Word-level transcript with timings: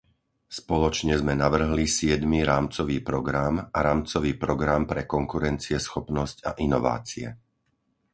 Spoločne 0.61 1.13
sme 1.21 1.33
navrhli 1.43 1.85
siedmy 1.97 2.39
rámcový 2.51 2.97
program 3.09 3.53
a 3.61 3.79
rámcový 3.87 4.31
program 4.43 4.81
pre 4.91 5.01
konkurencieschopnosť 5.15 6.37
a 6.49 6.57
inovácie. 6.67 7.27